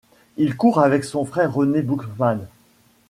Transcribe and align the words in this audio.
Il 0.37 0.57
court 0.57 0.79
avec 0.79 1.03
son 1.03 1.25
frère 1.25 1.53
René 1.53 1.83
Boogmans. 1.83 2.47